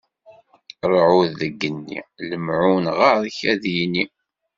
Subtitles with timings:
[0.91, 1.99] Ṛṛɛud deg yigenni,
[2.29, 4.03] lemɛun ɣer-k ad yini!